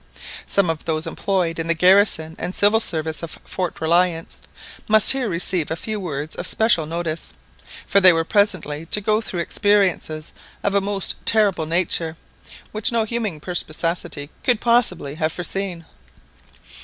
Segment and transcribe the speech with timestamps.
[0.47, 4.39] Some of those employed in the garrison and civil service of Fort Reliance
[4.87, 7.33] must here receive a few words of special notice,
[7.85, 10.33] for they were presently to go through experiences
[10.63, 12.17] of a most terrible nature,
[12.71, 15.85] which no human perspicacity could possibly have foreseen.